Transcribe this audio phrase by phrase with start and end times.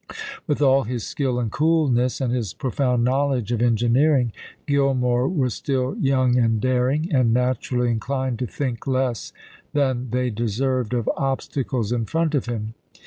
[0.47, 4.31] With all his skill and coolness, and his profound knowledge of engineering,
[4.65, 9.31] Gillmore was still young and daring, and naturally inclined to think less
[9.73, 12.73] than they de served of obstacles in front of him.